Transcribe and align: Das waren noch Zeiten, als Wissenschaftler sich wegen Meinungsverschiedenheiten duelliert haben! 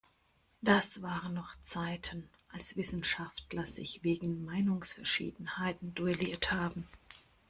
Das 0.63 1.03
waren 1.03 1.35
noch 1.35 1.53
Zeiten, 1.61 2.27
als 2.51 2.75
Wissenschaftler 2.75 3.67
sich 3.67 4.01
wegen 4.03 4.43
Meinungsverschiedenheiten 4.45 5.93
duelliert 5.93 6.51
haben! 6.51 6.87